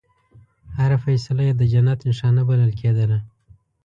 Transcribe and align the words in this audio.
هره 0.77 0.97
فیصله 1.03 1.41
یې 1.47 1.53
د 1.57 1.61
جنت 1.71 1.99
نښانه 2.07 2.41
بلل 2.49 2.71
کېدله. 2.79 3.19